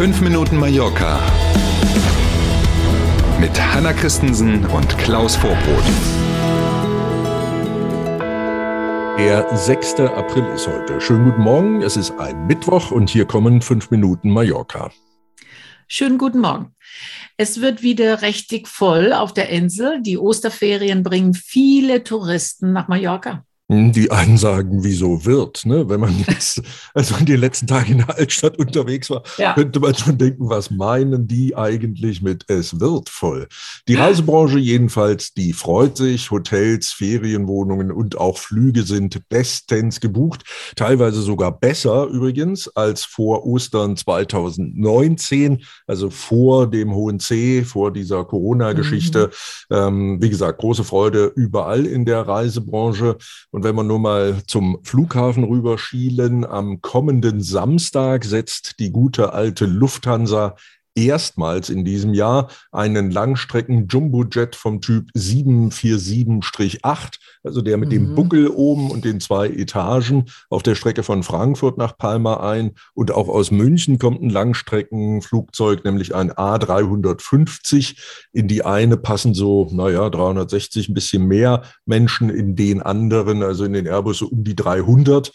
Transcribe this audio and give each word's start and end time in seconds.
5 0.00 0.22
Minuten 0.22 0.56
Mallorca 0.56 1.20
mit 3.38 3.50
Hanna 3.60 3.92
Christensen 3.92 4.64
und 4.64 4.96
Klaus 4.96 5.36
Vorbrot. 5.36 5.84
Der 9.18 9.46
6. 9.54 10.00
April 10.00 10.46
ist 10.54 10.66
heute. 10.66 11.02
Schönen 11.02 11.26
guten 11.26 11.42
Morgen, 11.42 11.82
es 11.82 11.98
ist 11.98 12.12
ein 12.12 12.46
Mittwoch 12.46 12.90
und 12.90 13.10
hier 13.10 13.26
kommen 13.26 13.60
5 13.60 13.90
Minuten 13.90 14.30
Mallorca. 14.30 14.90
Schönen 15.86 16.16
guten 16.16 16.40
Morgen. 16.40 16.74
Es 17.36 17.60
wird 17.60 17.82
wieder 17.82 18.22
richtig 18.22 18.68
voll 18.68 19.12
auf 19.12 19.34
der 19.34 19.50
Insel. 19.50 20.00
Die 20.00 20.16
Osterferien 20.16 21.02
bringen 21.02 21.34
viele 21.34 22.04
Touristen 22.04 22.72
nach 22.72 22.88
Mallorca. 22.88 23.44
Die 23.72 24.10
Ansagen, 24.10 24.82
wieso 24.82 25.24
wird, 25.24 25.64
ne? 25.64 25.88
wenn 25.88 26.00
man 26.00 26.12
jetzt 26.28 26.60
also 26.92 27.14
in 27.14 27.26
den 27.26 27.38
letzten 27.38 27.68
Tagen 27.68 27.92
in 27.92 27.98
der 27.98 28.18
Altstadt 28.18 28.58
unterwegs 28.58 29.08
war, 29.10 29.22
ja. 29.38 29.54
könnte 29.54 29.78
man 29.78 29.94
schon 29.94 30.18
denken, 30.18 30.48
was 30.48 30.72
meinen 30.72 31.28
die 31.28 31.56
eigentlich 31.56 32.20
mit 32.20 32.44
es 32.48 32.80
wird 32.80 33.08
voll? 33.08 33.46
Die 33.86 33.94
Reisebranche 33.94 34.58
jedenfalls, 34.58 35.34
die 35.34 35.52
freut 35.52 35.96
sich. 35.96 36.32
Hotels, 36.32 36.90
Ferienwohnungen 36.90 37.92
und 37.92 38.18
auch 38.18 38.38
Flüge 38.38 38.82
sind 38.82 39.20
bestens 39.28 40.00
gebucht. 40.00 40.42
Teilweise 40.74 41.22
sogar 41.22 41.56
besser 41.56 42.06
übrigens 42.06 42.66
als 42.74 43.04
vor 43.04 43.46
Ostern 43.46 43.96
2019, 43.96 45.62
also 45.86 46.10
vor 46.10 46.68
dem 46.68 46.92
Hohen 46.92 47.20
C, 47.20 47.62
vor 47.62 47.92
dieser 47.92 48.24
Corona-Geschichte. 48.24 49.30
Mhm. 49.68 49.76
Ähm, 49.76 50.22
wie 50.22 50.30
gesagt, 50.30 50.58
große 50.58 50.82
Freude 50.82 51.26
überall 51.36 51.86
in 51.86 52.04
der 52.04 52.26
Reisebranche. 52.26 53.16
Und 53.52 53.59
und 53.60 53.64
wenn 53.64 53.76
wir 53.76 53.82
nur 53.82 53.98
mal 53.98 54.42
zum 54.46 54.78
Flughafen 54.84 55.44
rüberschielen, 55.44 56.46
am 56.46 56.80
kommenden 56.80 57.42
Samstag 57.42 58.24
setzt 58.24 58.78
die 58.78 58.90
gute 58.90 59.34
alte 59.34 59.66
Lufthansa 59.66 60.56
erstmals 60.94 61.70
in 61.70 61.84
diesem 61.84 62.14
Jahr 62.14 62.48
einen 62.72 63.10
Langstrecken-Jumbo-Jet 63.10 64.56
vom 64.56 64.80
Typ 64.80 65.10
747-8, 65.16 67.14
also 67.42 67.62
der 67.62 67.76
mit 67.76 67.88
mhm. 67.88 67.92
dem 67.92 68.14
Buckel 68.14 68.48
oben 68.48 68.90
und 68.90 69.04
den 69.04 69.20
zwei 69.20 69.48
Etagen 69.48 70.26
auf 70.48 70.62
der 70.62 70.74
Strecke 70.74 71.02
von 71.02 71.22
Frankfurt 71.22 71.78
nach 71.78 71.96
Palma 71.96 72.50
ein. 72.50 72.72
Und 72.94 73.12
auch 73.12 73.28
aus 73.28 73.50
München 73.50 73.98
kommt 73.98 74.22
ein 74.22 74.30
Langstreckenflugzeug, 74.30 75.84
nämlich 75.84 76.14
ein 76.14 76.32
A350. 76.32 77.98
In 78.32 78.48
die 78.48 78.64
eine 78.64 78.96
passen 78.96 79.34
so, 79.34 79.68
naja, 79.72 80.10
360, 80.10 80.88
ein 80.88 80.94
bisschen 80.94 81.26
mehr 81.26 81.62
Menschen, 81.86 82.30
in 82.30 82.56
den 82.56 82.82
anderen, 82.82 83.42
also 83.42 83.64
in 83.64 83.72
den 83.72 83.86
Airbus 83.86 84.18
so 84.18 84.26
um 84.26 84.44
die 84.44 84.56
300. 84.56 85.32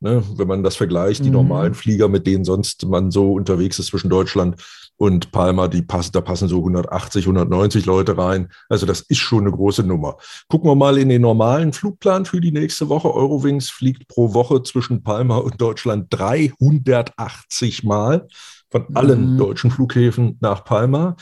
Ne, 0.00 0.22
wenn 0.36 0.46
man 0.46 0.62
das 0.62 0.76
vergleicht, 0.76 1.24
die 1.24 1.28
mhm. 1.28 1.34
normalen 1.34 1.74
Flieger, 1.74 2.06
mit 2.06 2.24
denen 2.24 2.44
sonst 2.44 2.86
man 2.86 3.10
so 3.10 3.32
unterwegs 3.32 3.80
ist 3.80 3.86
zwischen 3.86 4.08
Deutschland 4.08 4.54
und 4.98 5.30
Palma, 5.30 5.68
die 5.68 5.82
passen, 5.82 6.10
da 6.12 6.20
passen 6.20 6.48
so 6.48 6.58
180, 6.58 7.24
190 7.24 7.86
Leute 7.86 8.18
rein. 8.18 8.50
Also 8.68 8.84
das 8.84 9.00
ist 9.00 9.18
schon 9.18 9.46
eine 9.46 9.52
große 9.52 9.84
Nummer. 9.84 10.16
Gucken 10.48 10.68
wir 10.68 10.74
mal 10.74 10.98
in 10.98 11.08
den 11.08 11.22
normalen 11.22 11.72
Flugplan 11.72 12.24
für 12.24 12.40
die 12.40 12.52
nächste 12.52 12.88
Woche. 12.88 13.14
Eurowings 13.14 13.70
fliegt 13.70 14.08
pro 14.08 14.34
Woche 14.34 14.62
zwischen 14.64 15.02
Palma 15.02 15.36
und 15.36 15.60
Deutschland 15.60 16.08
380 16.10 17.84
Mal 17.84 18.26
von 18.70 18.86
allen 18.94 19.34
mhm. 19.34 19.38
deutschen 19.38 19.70
Flughäfen 19.70 20.36
nach 20.40 20.64
Palma. 20.64 21.16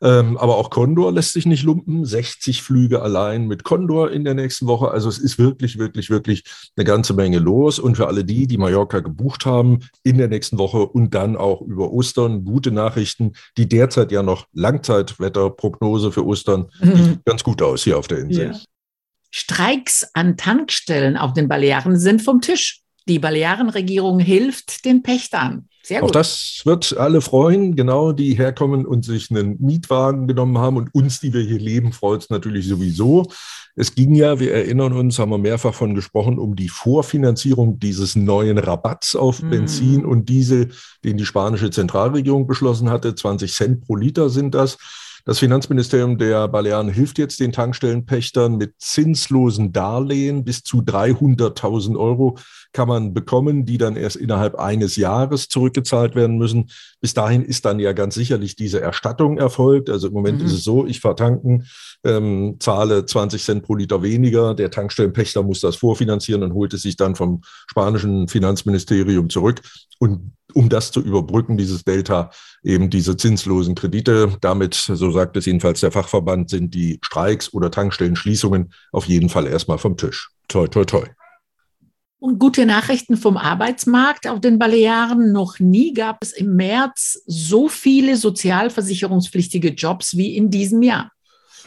Ähm, 0.00 0.36
aber 0.36 0.56
auch 0.56 0.70
Condor 0.70 1.12
lässt 1.12 1.32
sich 1.32 1.46
nicht 1.46 1.64
lumpen. 1.64 2.04
60 2.04 2.62
Flüge 2.62 3.02
allein 3.02 3.46
mit 3.46 3.64
Condor 3.64 4.10
in 4.10 4.24
der 4.24 4.34
nächsten 4.34 4.66
Woche. 4.66 4.90
Also 4.90 5.08
es 5.08 5.18
ist 5.18 5.38
wirklich, 5.38 5.78
wirklich, 5.78 6.10
wirklich 6.10 6.44
eine 6.76 6.84
ganze 6.84 7.14
Menge 7.14 7.38
los. 7.38 7.78
Und 7.78 7.96
für 7.96 8.06
alle 8.06 8.24
die, 8.24 8.46
die 8.46 8.58
Mallorca 8.58 9.00
gebucht 9.00 9.46
haben, 9.46 9.80
in 10.04 10.18
der 10.18 10.28
nächsten 10.28 10.58
Woche 10.58 10.86
und 10.86 11.14
dann 11.14 11.36
auch 11.36 11.62
über 11.62 11.90
Ostern, 11.90 12.44
gute 12.44 12.70
Nachrichten. 12.70 13.32
Die 13.56 13.68
derzeit 13.68 14.12
ja 14.12 14.22
noch 14.22 14.46
Langzeitwetterprognose 14.52 16.12
für 16.12 16.24
Ostern 16.24 16.66
mhm. 16.80 16.96
sieht 16.96 17.24
ganz 17.24 17.42
gut 17.42 17.62
aus 17.62 17.84
hier 17.84 17.98
auf 17.98 18.08
der 18.08 18.18
Insel. 18.18 18.52
Ja. 18.52 18.60
Streiks 19.30 20.08
an 20.14 20.36
Tankstellen 20.36 21.16
auf 21.16 21.32
den 21.32 21.48
Balearen 21.48 21.98
sind 21.98 22.22
vom 22.22 22.40
Tisch. 22.40 22.82
Die 23.08 23.18
Balearenregierung 23.18 24.18
hilft 24.18 24.84
den 24.84 25.02
Pächtern. 25.02 25.68
Sehr 25.88 26.02
gut. 26.02 26.10
Auch 26.10 26.12
das 26.12 26.60
wird 26.66 26.98
alle 26.98 27.22
freuen, 27.22 27.74
genau, 27.74 28.12
die 28.12 28.34
herkommen 28.34 28.84
und 28.84 29.06
sich 29.06 29.30
einen 29.30 29.56
Mietwagen 29.58 30.28
genommen 30.28 30.58
haben. 30.58 30.76
Und 30.76 30.94
uns, 30.94 31.18
die 31.20 31.32
wir 31.32 31.40
hier 31.40 31.58
leben, 31.58 31.94
freut 31.94 32.24
es 32.24 32.28
natürlich 32.28 32.68
sowieso. 32.68 33.26
Es 33.74 33.94
ging 33.94 34.14
ja, 34.14 34.38
wir 34.38 34.52
erinnern 34.52 34.92
uns, 34.92 35.18
haben 35.18 35.30
wir 35.30 35.38
mehrfach 35.38 35.72
von 35.72 35.94
gesprochen, 35.94 36.38
um 36.38 36.56
die 36.56 36.68
Vorfinanzierung 36.68 37.78
dieses 37.78 38.16
neuen 38.16 38.58
Rabatts 38.58 39.16
auf 39.16 39.42
mhm. 39.42 39.48
Benzin 39.48 40.04
und 40.04 40.28
Diesel, 40.28 40.72
den 41.04 41.16
die 41.16 41.24
spanische 41.24 41.70
Zentralregierung 41.70 42.46
beschlossen 42.46 42.90
hatte. 42.90 43.14
20 43.14 43.50
Cent 43.50 43.86
pro 43.86 43.96
Liter 43.96 44.28
sind 44.28 44.54
das. 44.54 44.76
Das 45.28 45.40
Finanzministerium 45.40 46.16
der 46.16 46.48
Balearen 46.48 46.88
hilft 46.88 47.18
jetzt 47.18 47.38
den 47.38 47.52
Tankstellenpächtern 47.52 48.56
mit 48.56 48.72
zinslosen 48.78 49.72
Darlehen. 49.74 50.42
Bis 50.42 50.62
zu 50.62 50.78
300.000 50.78 51.98
Euro 51.98 52.38
kann 52.72 52.88
man 52.88 53.12
bekommen, 53.12 53.66
die 53.66 53.76
dann 53.76 53.94
erst 53.96 54.16
innerhalb 54.16 54.54
eines 54.54 54.96
Jahres 54.96 55.48
zurückgezahlt 55.48 56.14
werden 56.14 56.38
müssen. 56.38 56.70
Bis 57.02 57.12
dahin 57.12 57.44
ist 57.44 57.66
dann 57.66 57.78
ja 57.78 57.92
ganz 57.92 58.14
sicherlich 58.14 58.56
diese 58.56 58.80
Erstattung 58.80 59.36
erfolgt. 59.36 59.90
Also 59.90 60.08
im 60.08 60.14
Moment 60.14 60.40
mhm. 60.40 60.46
ist 60.46 60.52
es 60.54 60.64
so, 60.64 60.86
ich 60.86 61.00
vertanken, 61.00 61.66
ähm, 62.04 62.56
zahle 62.58 63.04
20 63.04 63.44
Cent 63.44 63.64
pro 63.64 63.74
Liter 63.74 64.02
weniger. 64.02 64.54
Der 64.54 64.70
Tankstellenpächter 64.70 65.42
muss 65.42 65.60
das 65.60 65.76
vorfinanzieren 65.76 66.42
und 66.42 66.54
holt 66.54 66.72
es 66.72 66.80
sich 66.80 66.96
dann 66.96 67.16
vom 67.16 67.42
spanischen 67.70 68.28
Finanzministerium 68.28 69.28
zurück. 69.28 69.60
Und 69.98 70.32
um 70.54 70.68
das 70.68 70.92
zu 70.92 71.00
überbrücken, 71.00 71.56
dieses 71.56 71.84
Delta, 71.84 72.30
eben 72.62 72.90
diese 72.90 73.16
zinslosen 73.16 73.74
Kredite. 73.74 74.36
Damit, 74.40 74.74
so 74.74 75.10
sagt 75.10 75.36
es 75.36 75.46
jedenfalls 75.46 75.80
der 75.80 75.92
Fachverband, 75.92 76.50
sind 76.50 76.74
die 76.74 76.98
Streiks 77.02 77.52
oder 77.52 77.70
Tankstellenschließungen 77.70 78.72
auf 78.92 79.06
jeden 79.06 79.28
Fall 79.28 79.46
erstmal 79.46 79.78
vom 79.78 79.96
Tisch. 79.96 80.30
Toi, 80.48 80.66
toi, 80.66 80.84
toi. 80.84 81.06
Und 82.20 82.40
gute 82.40 82.66
Nachrichten 82.66 83.16
vom 83.16 83.36
Arbeitsmarkt 83.36 84.26
auf 84.26 84.40
den 84.40 84.58
Balearen. 84.58 85.30
Noch 85.30 85.60
nie 85.60 85.92
gab 85.92 86.18
es 86.20 86.32
im 86.32 86.56
März 86.56 87.22
so 87.26 87.68
viele 87.68 88.16
sozialversicherungspflichtige 88.16 89.68
Jobs 89.68 90.16
wie 90.16 90.36
in 90.36 90.50
diesem 90.50 90.82
Jahr. 90.82 91.12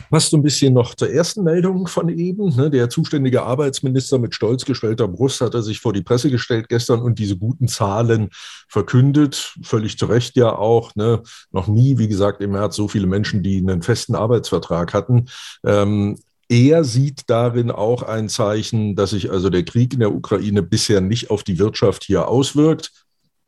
Passt 0.10 0.32
so 0.32 0.38
ein 0.38 0.44
bisschen 0.44 0.74
noch 0.74 0.96
zur 0.96 1.10
ersten 1.10 1.44
Meldung 1.44 1.88
von 1.88 2.10
eben. 2.10 2.56
Ne? 2.56 2.70
Der 2.70 2.90
zuständige 2.90 3.44
Arbeitsminister 3.44 4.20
mit 4.20 4.36
stolz 4.36 4.66
gestellter 4.66 5.08
Brust 5.08 5.42
hat 5.42 5.54
er 5.54 5.62
sich 5.62 5.80
vor 5.80 5.94
die 5.94 6.02
Presse 6.02 6.30
gestellt 6.30 6.70
gestern 6.70 7.02
und 7.02 7.20
diese 7.20 7.38
guten 7.38 7.68
Zahlen 7.68 8.30
verkündet. 8.68 9.56
Völlig 9.64 9.98
zu 9.98 10.06
Recht 10.06 10.36
ja 10.36 10.56
auch. 10.56 10.96
Ne? 10.96 11.22
Noch 11.52 11.68
nie, 11.68 11.98
wie 11.98 12.08
gesagt, 12.08 12.42
im 12.42 12.52
März 12.52 12.76
so 12.76 12.88
viele 12.88 13.08
Menschen, 13.08 13.44
die 13.44 13.58
einen 13.58 13.82
festen 13.82 14.16
Arbeitsvertrag 14.16 14.94
hatten. 14.94 15.26
Ähm, 15.66 16.18
er 16.50 16.84
sieht 16.84 17.30
darin 17.30 17.72
auch 17.72 18.04
ein 18.04 18.28
Zeichen, 18.28 18.98
dass 18.98 19.12
sich 19.12 19.32
also 19.32 19.50
der 19.50 19.64
Krieg 19.64 19.94
in 19.94 20.02
der 20.02 20.14
Ukraine 20.14 20.62
bisher 20.62 21.00
nicht 21.00 21.30
auf 21.30 21.44
die 21.44 21.60
Wirtschaft 21.60 22.04
hier 22.04 22.28
auswirkt. 22.28 22.92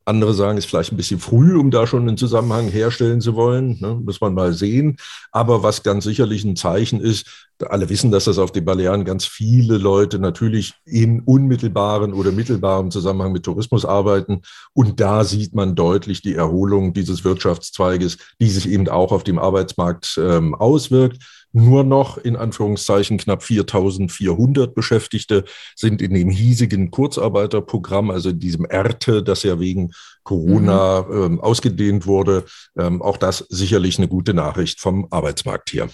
Andere 0.05 0.33
sagen, 0.33 0.57
es 0.57 0.65
ist 0.65 0.69
vielleicht 0.69 0.91
ein 0.91 0.97
bisschen 0.97 1.19
früh, 1.19 1.57
um 1.57 1.71
da 1.71 1.87
schon 1.87 2.07
einen 2.07 2.17
Zusammenhang 2.17 2.67
herstellen 2.67 3.21
zu 3.21 3.35
wollen. 3.35 3.77
Ne? 3.79 3.95
Muss 4.03 4.19
man 4.19 4.33
mal 4.33 4.53
sehen. 4.53 4.97
Aber 5.31 5.63
was 5.63 5.83
ganz 5.83 6.03
sicherlich 6.03 6.43
ein 6.43 6.55
Zeichen 6.55 6.99
ist, 6.99 7.49
alle 7.69 7.89
wissen, 7.89 8.11
dass 8.11 8.25
das 8.25 8.37
auf 8.37 8.51
den 8.51 8.65
Balearen 8.65 9.05
ganz 9.05 9.25
viele 9.25 9.77
Leute 9.77 10.19
natürlich 10.19 10.73
in 10.85 11.21
unmittelbaren 11.21 12.13
oder 12.13 12.31
mittelbarem 12.31 12.91
Zusammenhang 12.91 13.31
mit 13.31 13.43
Tourismus 13.43 13.85
arbeiten. 13.85 14.41
Und 14.73 14.99
da 14.99 15.23
sieht 15.23 15.53
man 15.53 15.75
deutlich 15.75 16.21
die 16.21 16.35
Erholung 16.35 16.93
dieses 16.93 17.23
Wirtschaftszweiges, 17.23 18.17
die 18.39 18.49
sich 18.49 18.69
eben 18.69 18.87
auch 18.89 19.11
auf 19.11 19.23
dem 19.23 19.39
Arbeitsmarkt 19.39 20.19
ähm, 20.21 20.55
auswirkt. 20.55 21.23
Nur 21.55 21.83
noch 21.83 22.17
in 22.17 22.35
Anführungszeichen 22.35 23.19
knapp 23.19 23.43
4400 23.43 24.73
Beschäftigte 24.73 25.45
sind 25.75 26.01
in 26.01 26.15
dem 26.15 26.31
hiesigen 26.31 26.89
Kurzarbeiterprogramm, 26.89 28.09
also 28.09 28.29
in 28.29 28.39
diesem 28.39 28.65
ERTE, 28.65 29.21
das 29.21 29.43
ja 29.43 29.59
wegen 29.59 29.91
Corona 30.23 31.05
mhm. 31.07 31.23
ähm, 31.23 31.41
ausgedehnt 31.41 32.07
wurde. 32.07 32.45
Ähm, 32.75 33.03
auch 33.03 33.17
das 33.17 33.45
sicherlich 33.49 33.99
eine 33.99 34.07
gute 34.07 34.33
Nachricht 34.33 34.81
vom 34.81 35.07
Arbeitsmarkt 35.11 35.69
hier. 35.69 35.89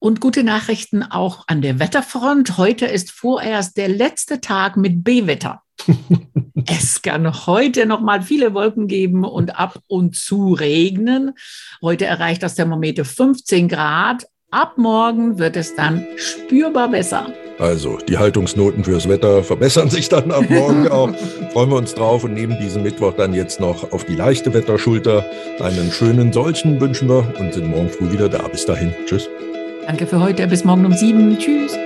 Und 0.00 0.22
gute 0.22 0.44
Nachrichten 0.44 1.02
auch 1.02 1.44
an 1.46 1.60
der 1.60 1.78
Wetterfront. 1.78 2.56
Heute 2.56 2.86
ist 2.86 3.10
vorerst 3.10 3.76
der 3.76 3.88
letzte 3.88 4.40
Tag 4.40 4.78
mit 4.78 5.04
B-Wetter. 5.04 5.60
es 6.66 7.02
kann 7.02 7.46
heute 7.46 7.84
noch 7.84 8.00
mal 8.00 8.22
viele 8.22 8.54
Wolken 8.54 8.88
geben 8.88 9.24
und 9.26 9.58
ab 9.58 9.78
und 9.88 10.16
zu 10.16 10.54
regnen. 10.54 11.32
Heute 11.82 12.06
erreicht 12.06 12.42
das 12.42 12.54
Thermometer 12.54 13.04
15 13.04 13.68
Grad. 13.68 14.26
Ab 14.50 14.78
morgen 14.78 15.38
wird 15.38 15.56
es 15.56 15.76
dann 15.76 16.06
spürbar 16.16 16.88
besser. 16.88 17.26
Also 17.58 17.98
die 17.98 18.16
Haltungsnoten 18.16 18.84
fürs 18.84 19.06
Wetter 19.06 19.44
verbessern 19.44 19.90
sich 19.90 20.08
dann 20.08 20.30
ab 20.30 20.48
morgen 20.48 20.88
auch. 20.90 21.14
Freuen 21.52 21.68
wir 21.68 21.76
uns 21.76 21.94
drauf 21.94 22.24
und 22.24 22.32
nehmen 22.32 22.56
diesen 22.58 22.82
Mittwoch 22.82 23.12
dann 23.12 23.34
jetzt 23.34 23.60
noch 23.60 23.92
auf 23.92 24.04
die 24.04 24.16
leichte 24.16 24.54
Wetterschulter. 24.54 25.26
Einen 25.60 25.92
schönen 25.92 26.32
solchen 26.32 26.80
wünschen 26.80 27.10
wir 27.10 27.34
und 27.38 27.52
sind 27.52 27.68
morgen 27.68 27.90
früh 27.90 28.10
wieder 28.10 28.30
da. 28.30 28.48
Bis 28.48 28.64
dahin. 28.64 28.94
Tschüss. 29.04 29.28
Danke 29.90 30.06
für 30.06 30.20
heute. 30.20 30.46
Bis 30.46 30.62
morgen 30.62 30.86
um 30.86 30.92
sieben. 30.92 31.36
Tschüss. 31.36 31.76